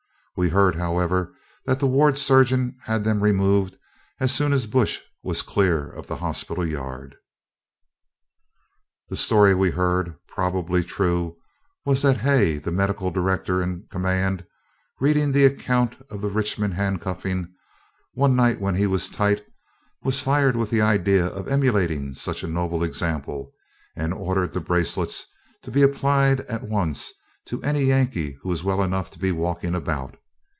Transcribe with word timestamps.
We 0.37 0.47
heard, 0.49 0.75
however, 0.75 1.35
that 1.65 1.79
the 1.79 1.85
ward 1.85 2.17
surgeon 2.17 2.77
had 2.85 3.03
them 3.03 3.21
removed 3.21 3.77
as 4.19 4.31
soon 4.33 4.53
as 4.53 4.65
Bush 4.65 5.01
was 5.21 5.41
clear 5.43 5.89
of 5.91 6.07
the 6.07 6.15
hospital 6.15 6.65
yard. 6.65 7.15
The 9.09 9.17
story 9.17 9.53
we 9.53 9.71
heard, 9.71 10.15
probably 10.29 10.83
true, 10.83 11.35
was 11.85 12.01
that 12.01 12.19
Hay, 12.21 12.57
the 12.57 12.71
medical 12.71 13.11
director 13.11 13.61
in 13.61 13.85
command, 13.91 14.45
reading 14.99 15.31
the 15.31 15.45
account 15.45 15.97
of 16.09 16.21
the 16.21 16.29
Richmond 16.29 16.73
handcuffing, 16.73 17.53
one 18.13 18.35
night 18.35 18.59
when 18.59 18.73
he 18.75 18.87
was 18.87 19.09
tight, 19.09 19.45
was 20.01 20.21
fired 20.21 20.55
with 20.55 20.71
the 20.71 20.81
idea 20.81 21.27
of 21.27 21.49
emulating 21.49 22.15
such 22.15 22.41
a 22.41 22.47
noble 22.47 22.83
example, 22.83 23.51
and 23.97 24.11
ordered 24.11 24.53
the 24.53 24.61
bracelets 24.61 25.25
to 25.61 25.69
be 25.69 25.83
applied 25.83 26.39
at 26.41 26.63
once 26.63 27.11
to 27.45 27.61
any 27.63 27.83
Yankee 27.83 28.37
who 28.41 28.49
was 28.49 28.63
well 28.63 28.81
enough 28.81 29.11
to 29.11 29.19
be 29.19 29.31
walking 29.33 29.75
about. 29.75 30.15